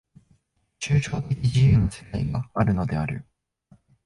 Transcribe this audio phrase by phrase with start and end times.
[0.79, 3.23] 抽象的自由の世界があるのである。